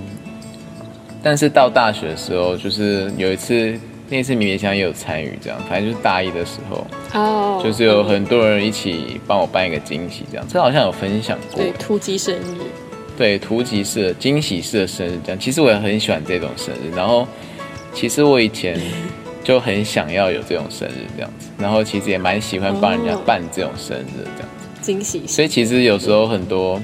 [1.23, 12.57] 但是到大学的时候，就是有一次那次迷迭香也有参与这样，反正就是大一的时候哦，就是有很多人一起帮我办一个惊喜这样，这好像有分享过，对，突击生日，
[13.17, 17.27] 对，突击式的惊喜式的生日这样，其实我也很喜欢这种生日，然后。
[17.91, 18.79] 其实我以前
[19.43, 25.23] 就很想要有这种生日这样子，然后其实也蛮喜欢帮人家办这种生日这样子惊喜。
[25.25, 26.79] 所以其实有时候很多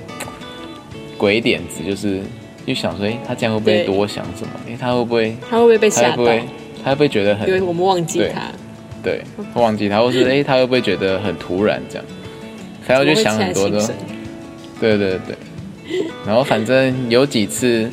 [1.16, 2.24] 鬼点子就是
[2.66, 4.50] 就想说，哎，他这样会不会多想什么？
[4.68, 6.26] 哎，他会不会他会不会被吓到？
[6.86, 7.48] 他会不会觉得很？
[7.48, 8.52] 因为我们忘记他，
[9.02, 9.22] 对，
[9.56, 12.06] 忘记他，或是 哎，他会不会觉得很突然这样？
[12.86, 13.80] 还要去想很多的，
[14.80, 15.36] 对对对。
[16.28, 17.90] 然后反正有几次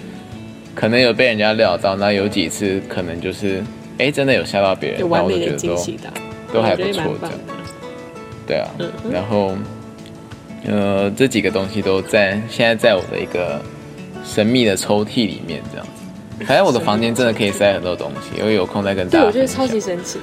[0.74, 3.62] 可能有被人家料到，那有几次可能就是
[3.96, 5.76] 哎真的有吓到别人，然后我就觉得都
[6.52, 7.34] 都还不错这样。
[8.46, 8.68] 对啊，
[9.10, 9.56] 然后
[10.66, 13.58] 呃这几个东西都在现在在我的一个
[14.22, 16.01] 神秘的抽屉里面这样子。
[16.46, 19.18] 反正我的房间真的可以塞很多东西，因为有空再跟大家。
[19.18, 20.18] 对，我觉得超级神奇。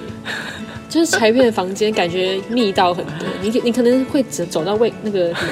[0.87, 3.27] 就是柴片的房间，感觉密道很多。
[3.41, 5.51] 你你可能会走走到位那个什么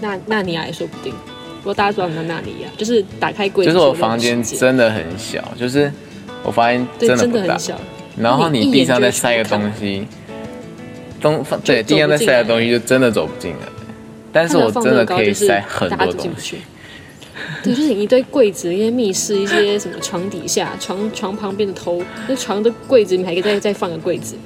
[0.00, 1.12] 纳纳尼亚也说不定。
[1.58, 3.72] 如果大家知道什么纳尼亚，就是打开柜子。
[3.72, 5.92] 就是我房间真的很小，就是
[6.42, 7.80] 我发现真的很小。
[8.16, 10.06] 然后你地上再塞个东西，
[11.20, 13.72] 东对地上再塞个东西就真的走不进了。
[14.32, 16.58] 但是我真的可以塞很多东西。
[17.62, 24.36] 对，就是一堆柜子、一些密室、一些什么床底下、 床床旁边的头，那床的柜子，你还可以再再放个柜子，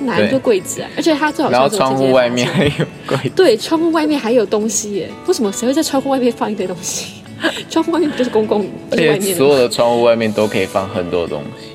[0.00, 0.88] 哪一个柜子啊？
[0.96, 2.70] 而且它最好，然后窗户外面还有
[3.06, 5.08] 柜子，对，窗户外面还有东西耶？
[5.26, 7.14] 为什么谁会在窗户外面放一堆东西？
[7.70, 8.66] 窗户外面不就是公共？
[8.90, 11.68] 而且所有的窗户外面都可以放很多东西。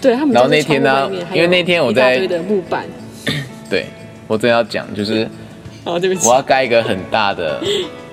[0.00, 1.10] 对他们，然后那天呢？
[1.34, 2.86] 因为那天我在堆的木板，
[3.68, 3.86] 对
[4.26, 5.28] 我正要讲，就是
[5.84, 7.60] 哦，对不起，我要盖一个很大的。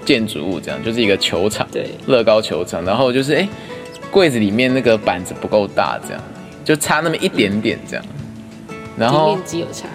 [0.08, 2.82] 建筑物这样就是一个球场，对，乐高球场。
[2.86, 3.46] 然后就是哎，
[4.10, 6.24] 柜子里面那个板子不够大，这样
[6.64, 8.06] 就差那么一点点这样。
[8.98, 9.88] 然后底面积有差，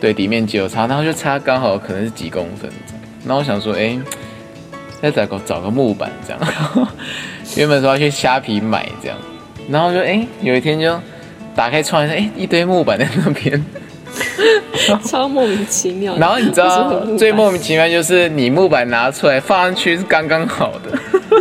[0.00, 3.02] 对，底面积有差，然后就差刚好可能是几公分这样。
[3.24, 4.00] 那我想说，哎，
[5.02, 6.88] 再找个找个木板这样。
[7.54, 9.18] 原本说要去虾皮买这样，
[9.68, 10.98] 然后就哎，有一天就
[11.54, 13.62] 打开窗一哎，一堆木板在那边。
[15.04, 16.16] 超莫名其妙。
[16.16, 20.98] 然后你知道最莫名其妙就是你木板拿出来放上去是刚刚好的，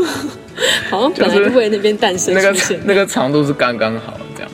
[0.90, 2.56] 好像本来就为那边诞生那个
[2.86, 4.52] 那个长度是刚刚好这样，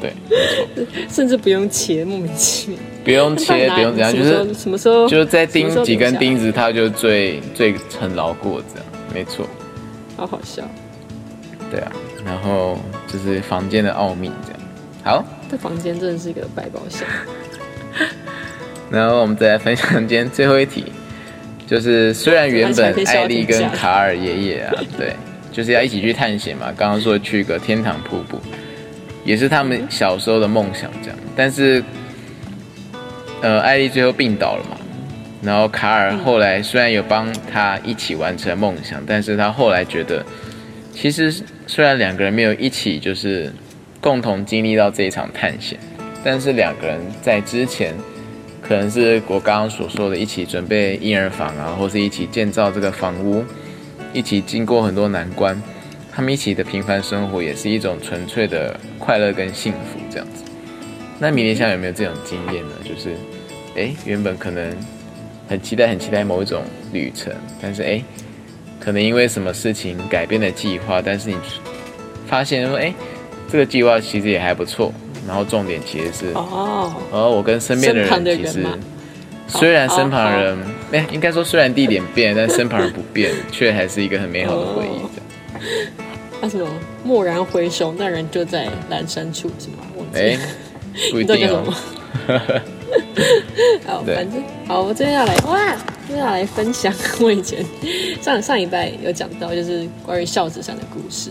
[0.00, 2.78] 对，甚至不用切，莫名其妙。
[3.04, 9.46] 不用切，不用怎样，就是什么时候就是再钉几根钉子，它就最最很牢固这样，没错。
[10.16, 10.62] 好好笑。
[11.70, 11.92] 对啊，
[12.24, 14.60] 然后就是房间的奥秘这样。
[15.04, 17.06] 好，这房间真的是一个百宝箱。
[18.90, 20.84] 然后我们再来分享今天最后一题，
[21.66, 25.12] 就是虽然原本艾丽跟卡尔爷爷啊， 对，
[25.52, 28.40] 就是要一起去探险嘛，刚刚说去个天堂瀑布，
[29.24, 31.18] 也是他们小时候的梦想这样。
[31.36, 31.82] 但是，
[33.42, 34.78] 呃，艾丽最后病倒了嘛，
[35.42, 40.24] 然后卡尔后来虽然有帮他一起完成梦想，但是他后来觉得，
[40.94, 41.32] 其实
[41.66, 43.52] 虽然两个人没有一起就是
[44.00, 45.78] 共同经历到这一场探险。
[46.24, 47.94] 但是两个人在之前，
[48.60, 53.44] 可能是我刚刚所说的，一起准备婴儿房啊，或是一起建造这个房屋，
[54.12, 55.60] 一起经过很多难关，
[56.12, 60.42] 他们一起的平凡生活也是一种纯粹的快乐跟幸福这样子。
[61.18, 62.72] 那米莲香有没有这种经验呢？
[62.84, 63.14] 就是，
[63.76, 64.76] 哎，原本可能
[65.48, 68.02] 很期待、很期待某一种旅程，但是哎，
[68.78, 71.36] 可能因为什么事情改变了计划，但是你
[72.26, 72.92] 发现说，哎，
[73.50, 74.92] 这个计划其实也还不错。
[75.28, 78.66] 然后重点其实是哦，而我跟身边的人其实，
[79.46, 80.58] 虽然身旁人
[80.90, 85.60] 哎，应该说虽然地点变，但身旁人不变， 却还是一个很美好的回忆。
[86.40, 86.66] 那什么，
[87.04, 89.84] 蓦然回首，那人就在阑珊处，是吗？
[90.14, 90.38] 哎，
[91.10, 91.62] 不一定哦。
[93.86, 97.62] 好，反正好，我今天要来哇，今天要来分享我以前
[98.22, 101.30] 上上一拜有讲到，就是关于孝子山的故事。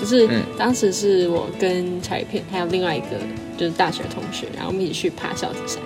[0.00, 0.28] 就是
[0.58, 3.18] 当时是我跟彩片还有另外一个
[3.56, 5.82] 就是大学同学，然后我们一起去爬孝子山。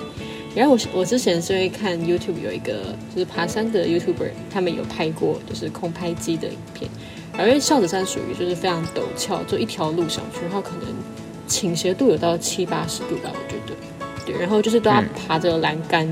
[0.55, 6.91] 然后我我之前是会看 YouTube 有一个就是爬山的 YouTuber，他们有拍过就是空拍机的影片。
[7.33, 10.89] 然后因为孝子山属于就是非常陡峭，就一条路上去，然后可能
[11.47, 13.77] 倾斜度有到七八十度吧，我觉得。
[14.27, 16.07] 对，然后就是都要爬着栏杆，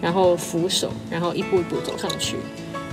[0.00, 2.36] 然后扶手，然后一步一步走上去。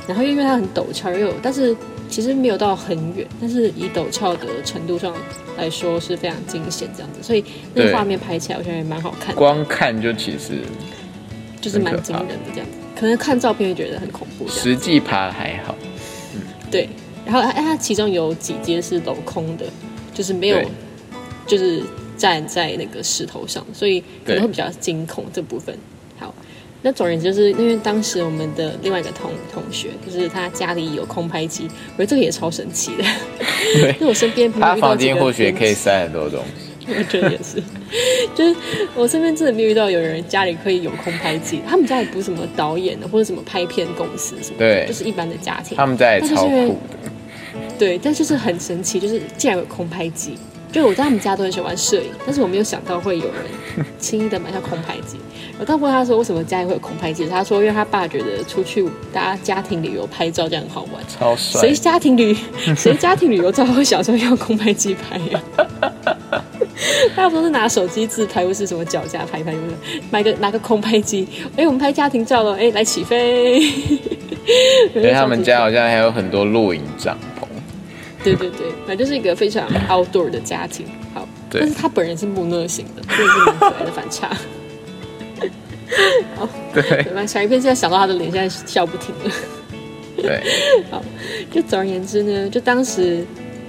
[0.08, 1.76] 然后因为它很陡峭，又但是。
[2.10, 5.14] 其实没有到很远，但是以陡峭的程度上
[5.58, 7.44] 来说是非常惊险这样子，所以
[7.74, 9.36] 那个画面拍起来我觉得也蛮好看。
[9.36, 10.62] 光看就其实
[11.60, 14.48] 就是蛮惊人的这样子，可能看照片会觉得很恐怖。
[14.48, 15.76] 实际爬还好，
[16.34, 16.40] 嗯，
[16.72, 16.88] 对。
[17.26, 19.66] 然后哎，它其中有几阶是镂空的，
[20.14, 20.62] 就是没有，
[21.46, 21.84] 就是
[22.16, 25.78] 站在那个石头上，所以可能会比较惊恐这部分。
[26.82, 33.04] 那总而言之，就是因为当时我们的另外一个同同学，就是他家里有空拍机，我觉得这个也超神奇的。
[34.00, 36.68] 因为我身边他房间或许也可以塞很多东西。
[36.98, 37.62] 我觉得也是，
[38.34, 38.56] 就是
[38.96, 45.76] 我身边真的没有遇到有人家里可以有空拍机，他们家也不是什么导演的或者什么拍片公司什么，对，就是一般的家庭。
[45.76, 47.12] 他们家也超酷的。
[47.78, 50.36] 对，但就是很神奇，就是竟然有空拍机，
[50.72, 55.18] 就我在他们家都很喜欢摄影，但是我没有想到会有人轻易的买下空拍机。
[55.60, 61.04] 我当问他说为什么家里会有空拍机，他说因为他爸觉得出去大家家庭旅游拍照这样很好玩。
[61.10, 61.62] 超帅！
[61.62, 62.38] 谁家庭旅
[62.76, 65.42] 谁家庭旅游照会小时候用空拍机拍呀？
[67.16, 71.28] 大家不都是拿手机自拍，或是什么脚架拍拍，就是买个拿个空拍机。
[71.56, 73.60] 哎，我们拍家庭照了，哎，来起飞。
[74.94, 77.37] 因为他们家好像还有很多录影帐篷。
[78.36, 80.86] 对对对，反正就是一个非常 outdoor 的家庭。
[81.14, 84.30] 好，但是他本人是木讷型的，所以是蛮可爱的反差。
[86.36, 89.32] 好，对，小一片现在想到他的脸，现在笑不停了。
[90.18, 90.42] 对，
[90.92, 91.02] 好，
[91.52, 93.26] 就总而言之呢，就当时，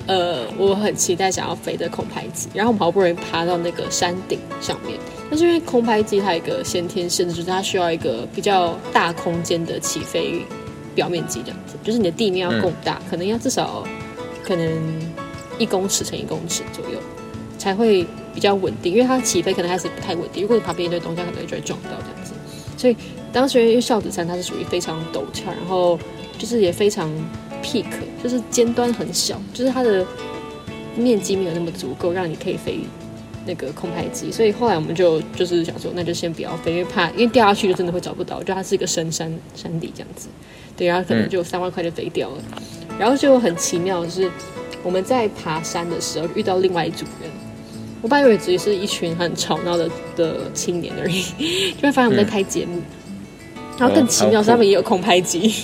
[0.07, 4.99] 呃，我很期待想要飞的空拍机，然后我们好不容易爬到那个山顶上面，
[5.31, 10.42] 但是因为空拍机它有一个先天限制，就是它需要一个比较大空间的起飞
[10.94, 13.87] 表面积，这样子，就是你的地面要够大，可能要至少
[14.48, 14.66] 可能
[15.58, 16.98] 一公尺乘一公尺左右，
[17.58, 22.32] 才会比较稳定，因为它起飞可能还是不太稳定，如果你旁边一堆东西，可能就会撞到这样子，
[22.78, 22.96] 所以
[23.30, 25.98] 当时因为孝子山它是属于非常陡峭，然后
[26.38, 27.11] 就是也非常
[27.62, 27.84] peak，
[28.22, 30.06] 就是尖端很小，就是它的
[30.96, 32.80] 面积没有那么足够让你可以飞
[33.44, 40.28] 那个空拍机，所以后来我们就就是想说，那就先不要飞，因为怕因为掉下去就真的会找不到，就它是一个深山山底这样子，
[40.76, 42.42] 对，然后可能就三万块就飞掉了。
[42.98, 44.30] 然后就很奇妙的是，
[44.82, 47.30] 我们在爬山的时候遇到另外一组人，
[48.02, 51.22] 我本来以为只是一群很吵闹的的青年而已，
[51.76, 52.80] 就会发现我们在拍节目，
[53.78, 55.54] 然后更奇妙是他们也有空拍机。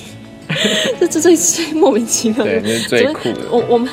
[1.00, 3.40] 这这最最莫名其妙的，最酷的。
[3.50, 3.88] 我我们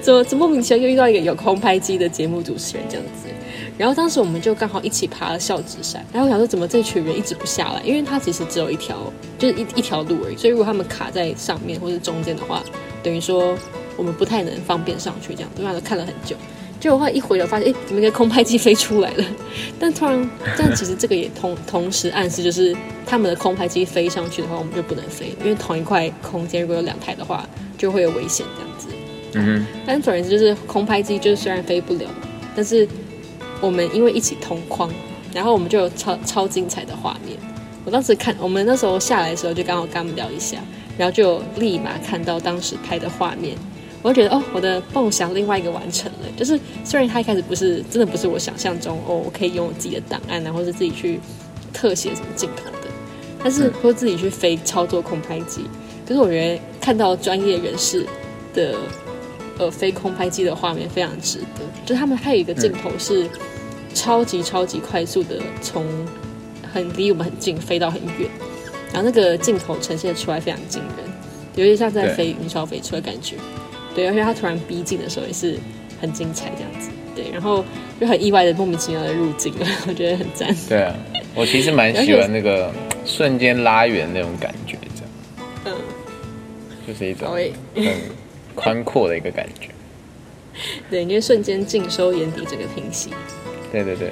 [0.00, 3.28] 怎么怎么莫名其妙又遇到一个有空拍机的节目主持人这样子？
[3.78, 7.82] 然后当时我们就刚好一起爬了孝子山，然后我想说怎么这群人一直不下来？
[7.82, 8.96] 因为它其实只有一条，
[9.38, 10.36] 就是一一条路而已。
[10.36, 12.62] 所以如果他们卡在上面或者中间的话，
[13.02, 13.56] 等于说
[13.96, 15.50] 我们不太能方便上去这样。
[15.56, 15.62] 子。
[15.62, 16.36] 然后看了很久，
[16.78, 19.24] 结果后来一回头发现，哎，怎么一个空拍机飞出来了？
[19.80, 28.88] 但突然，但其实这个也同同时暗示，就是他们的空拍机飞上去的话，我们就不能飞，因为同一块空间如果有两台的话，就会有危险这样子。
[29.32, 29.66] 嗯哼。
[29.86, 32.04] 但总而言之，就是空拍机就是虽然飞不了，
[32.54, 32.86] 但是。
[33.62, 34.90] 我们因为一起同框，
[35.32, 37.38] 然后我们就有超超精彩的画面。
[37.84, 40.58] 我当时看，我们那时候下来的时候就刚好跟他们聊一下，
[40.98, 43.56] 然后就立马看到当时拍的画面，
[44.02, 46.28] 我就觉得哦，我的梦想另外一个完成了。
[46.36, 51.18] 就是虽然他一开始不是真的不是我想象中哦，我可以拥有自己的档案然后是自己去
[51.72, 52.88] 特写什么镜头的，
[53.42, 55.64] 但是或自己去飞操作空拍机。
[56.06, 58.06] 可是我觉得看到专业人士
[58.52, 58.74] 的
[59.64, 61.62] 呃飞空拍机的画面非常值得。
[61.84, 63.28] 就他们还有一个镜头是。
[63.94, 65.84] 超级超级快速的从
[66.72, 68.26] 很离我们很近飞到很远，
[68.90, 71.06] 然后那个镜头呈现出来非常惊人，
[71.56, 73.36] 有点像在飞云霄飞车的感觉。
[73.94, 75.58] 对，而且他突然逼近的时候也是
[76.00, 76.88] 很精彩这样子。
[77.14, 77.62] 对，然后
[78.00, 80.56] 就很意外的莫名其妙的入境了，我觉得很赞。
[80.66, 80.94] 对啊，
[81.34, 82.72] 我其实蛮 喜欢那个
[83.04, 85.46] 瞬间拉远那种感觉，这样。
[85.66, 85.74] 嗯，
[86.88, 87.84] 就是一种很
[88.54, 89.68] 宽阔的一个感觉。
[90.90, 93.10] 对，因为瞬间尽收眼底这个平息。
[93.72, 94.10] 对对对，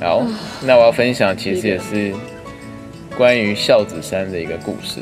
[0.00, 0.24] 好，
[0.62, 2.14] 那我要分享其实也是
[3.16, 5.00] 关于孝子山的一个故事，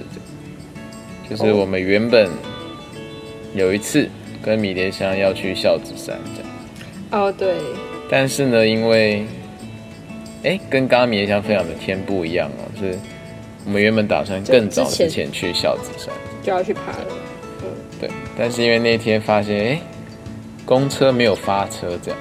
[1.28, 2.30] 就是我们原本
[3.54, 4.08] 有一次
[4.42, 6.50] 跟米蝶香要去孝子山这样。
[7.10, 7.54] 哦，对。
[8.08, 9.26] 但是呢，因为
[10.44, 12.98] 哎，跟刚刚米蝶香分享的天不一样哦，是
[13.66, 16.08] 我们原本打算更早之前去孝子山，
[16.42, 17.06] 就要去爬了。
[18.00, 18.10] 嗯，对。
[18.38, 19.80] 但是因为那天发现哎，
[20.64, 22.20] 公车没有发车这样。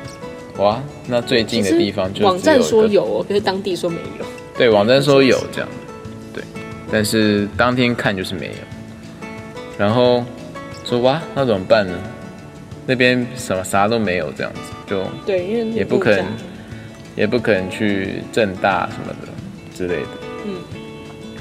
[0.57, 4.25] 哇，那最近的地方就网站说有哦，可是当地说没有。
[4.57, 5.69] 对，网站说有 这样，
[6.33, 6.43] 对，
[6.91, 8.53] 但是当天看就是没有。
[9.77, 10.23] 然后
[10.85, 11.93] 说哇，那怎么办呢？
[12.87, 16.25] 那边什么啥都没有，这样子就对，因为也不可能，
[17.17, 19.27] 也不可能去正大什么的
[19.75, 20.09] 之类的。
[20.45, 20.55] 嗯，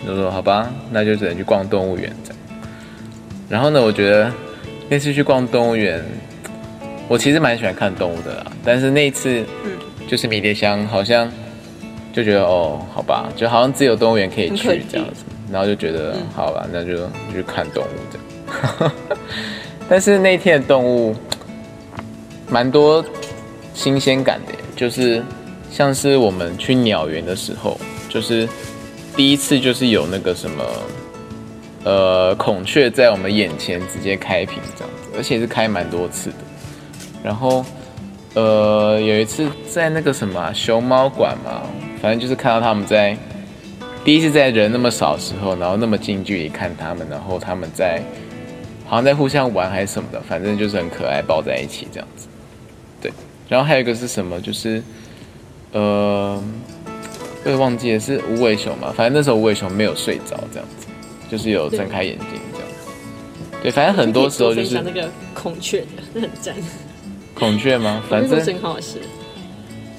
[0.04, 2.33] 就说好吧，那就只能去逛动物园这样。
[3.48, 4.32] 然后呢，我觉得
[4.88, 6.04] 那次去逛动物园。
[7.06, 9.72] 我其实蛮喜欢看动物的啦，但是那一次，嗯，
[10.08, 11.30] 就是迷迭香好像
[12.14, 16.96] 就觉得哦，好吧，就好像只有动物园可以去这样子，然后就觉得好吧，那就
[17.30, 18.92] 去看动物这样。
[19.86, 21.14] 但是那天的动物
[22.48, 23.04] 蛮多
[23.74, 25.22] 新鲜感的，就是
[25.70, 27.78] 像是我们去鸟园的时候，
[28.08, 28.48] 就是
[29.14, 30.64] 第一次就是有那个什么，
[31.84, 36.36] 呃，孔雀在我们眼前直接开屏这样子，而且是开蛮多次的。
[37.22, 37.64] 然后，
[38.34, 41.62] 呃，有一次在那个什么熊猫馆嘛，
[42.00, 43.16] 反正就是看到他们在
[44.04, 48.02] 第一次在人那么少时候，然后那么近距离看他们，然后他们在
[48.86, 52.26] 好像在互相玩还是什么的，反正就是很可爱，抱在一起这样子。
[53.00, 53.12] 对
[53.48, 54.40] 然后还有一个是什么？
[54.40, 54.82] 就是
[55.72, 56.42] 呃，
[57.44, 58.92] 我也忘记了是无尾熊嘛。
[58.94, 60.83] 反正那时候无尾熊没有睡着，这样子，
[61.36, 62.92] 就是有睁开眼睛这样子。
[63.60, 66.54] 对，反正很多时候就是那个孔雀的，那很赞。
[67.34, 68.00] 孔雀吗？
[68.08, 69.00] 反正真好吃。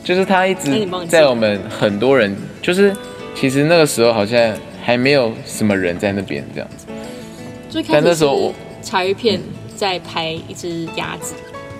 [0.02, 2.96] 就是他一直在我们很多人，就是
[3.36, 6.86] 其实那个时候好像还没有什么人在那边这样子。
[7.92, 9.42] 但那时候我茶余片
[9.76, 11.34] 在拍一只鸭子，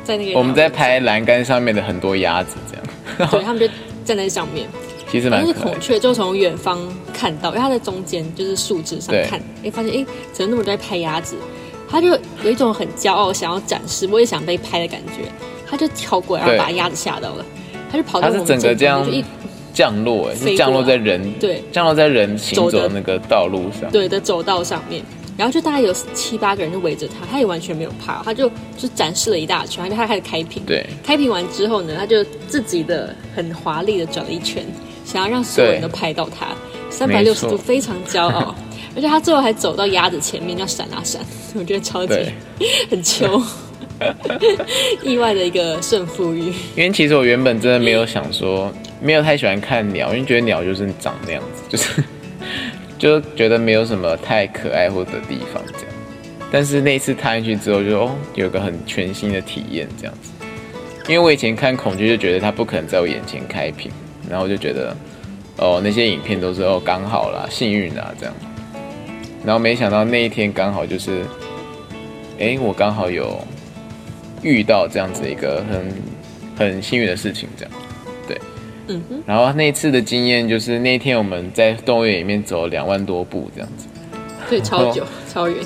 [0.03, 2.76] 在那个我们在拍栏杆上面的很多鸭子这
[3.24, 3.70] 样，对他们就
[4.03, 4.68] 站在上面。
[5.16, 6.80] 其实蛮是孔雀，就从远方
[7.13, 11.36] 看到，因为它在中间，就是树枝上看，哎，发现哎，怎么那么多在拍鸭子？
[11.88, 12.09] 他就
[12.43, 15.32] 有一种很骄傲，想要展示，我也想被拍的感觉，
[15.66, 17.45] 他就跳过来，然后把鸭子吓到了。
[17.91, 19.07] 他就跑到我们整个这样
[19.74, 25.01] 降落，哎，降落在人对，降落在人行走的那个道路上，对的走道上面。
[25.38, 30.63] 然后就大概有七八个人就围着他，他也完全没有怕，他就就展示了一大圈，他开始开屏。
[30.66, 34.66] 对，开屏完之后呢，他就自己的很华丽的转了一圈，
[35.06, 36.47] 想要让所有人都拍到他，
[36.89, 38.53] 三百六十度非常骄傲。
[38.95, 41.22] 而且他最后还走到鸭子前面，要闪啊闪，
[41.53, 42.14] 我觉得超级
[42.89, 43.41] 很秋。
[45.03, 48.70] 意外的一个胜负欲，因为其实我原本真的没有想说，
[49.01, 52.03] 没有太喜欢看鸟，因为觉得鸟就是长那样子，就是
[52.99, 55.88] 就觉得没有什么太可爱或者地方这样。
[56.51, 60.32] 但是那次踏进去之后，就哦，有个很全新的体验这样子。
[61.08, 63.89] 因为我以前看恐惧就觉得它不可能在我眼前开屏，
[64.30, 64.95] 然后就觉得
[65.57, 68.34] 哦那些影片都是哦刚好啦，幸运啊这样。
[69.45, 71.23] 然后没想到那一天刚好就是，
[72.39, 73.39] 哎，我刚好有。
[74.43, 75.91] 遇到这样子一个很
[76.55, 77.73] 很幸运的事情，这样，
[78.28, 78.39] 对，
[78.89, 79.23] 嗯哼。
[79.26, 83.88] 然后那次的经验就是那天我们在动物园里面走两万多步这样子，
[84.47, 85.57] 对，超久超远。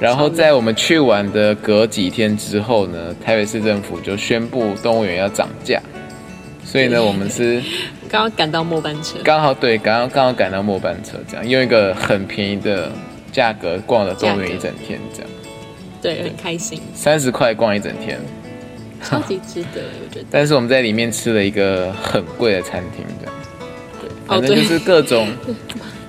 [0.00, 5.80] 然后在我们去完的隔几天之后呢，台北市政府就宣布动物园要涨价，
[6.76, 7.62] 所以呢，我们是
[8.06, 12.92] 刚刚赶到末班车，刚好对，刚刚刚好赶到末班车，这样用一个很便宜的
[13.32, 15.30] 价格逛了动物园一整天，这样。
[16.02, 16.78] 对，很开心。
[16.94, 18.20] 三十块逛一整天，
[19.02, 20.26] 超级值得，我觉得。
[20.30, 23.34] 但是我们在里面吃了一个很贵的餐厅，这样。
[24.02, 25.28] 对，反正就是各种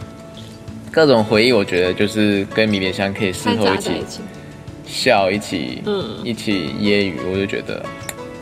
[0.91, 3.91] 各种回忆，我觉得就是跟迷迭香可以事后一起
[4.86, 7.82] 笑，一起嗯，一起揶揄，我就觉得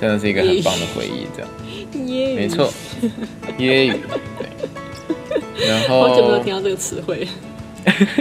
[0.02, 1.50] 真的是一个很棒的回忆，这样。
[1.96, 2.72] 没错，
[3.58, 3.98] 揶揄。
[5.58, 5.68] 对。
[5.68, 7.28] 然后好久没有听到这个词汇。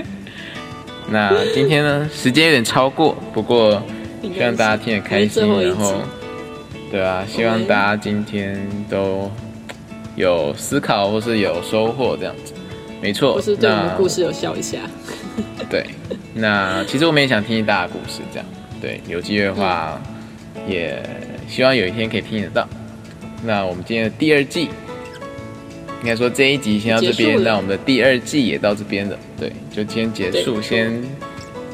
[1.11, 3.83] 那今天呢，时间有点超过，不过
[4.22, 5.95] 希望大家听得开心，然后，
[6.91, 8.59] 对啊，希望大家今天
[8.89, 9.31] 都
[10.16, 12.55] 有思考或是有收获这样子，
[13.03, 13.35] 没错。
[13.35, 14.79] 或是对我们故事有笑一下。
[15.68, 15.85] 对，
[16.33, 18.47] 那其实我们也想听大家故事，这样，
[18.81, 20.01] 对，有机会的话，
[20.66, 21.03] 也
[21.49, 22.66] 希望有一天可以听得到。
[23.45, 24.68] 那我们今天的第二季。
[26.01, 29.18] 应该说这一集先到这边，那我们的第二季也到这边了。
[29.40, 31.03] 对，就今天结束，先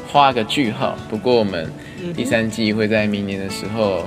[0.07, 0.97] 画个句号。
[1.09, 1.69] 不过我们
[2.15, 4.05] 第三季会在明年的时候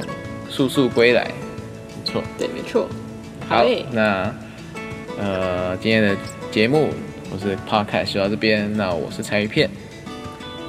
[0.48, 2.22] 速速归来，没错。
[2.38, 2.88] 对，没错。
[3.46, 4.34] 好，那
[5.18, 6.16] 呃，今天的
[6.50, 6.88] 节目
[7.30, 9.68] 我是 Podcast 到这边，那我是柴鱼片，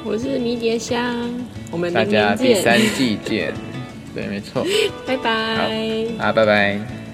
[0.03, 1.31] 我是迷迭香，
[1.71, 3.53] 我们大家第三季见。
[4.15, 4.65] 对，没错。
[5.05, 5.55] 拜拜。
[6.17, 7.04] 好，啊，拜拜。